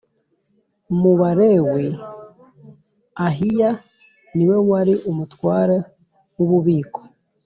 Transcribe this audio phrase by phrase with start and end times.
[0.99, 1.87] Mu Balewi
[3.27, 3.71] Ahiya
[4.35, 5.77] ni we wari umutware
[6.37, 6.99] w ububiko.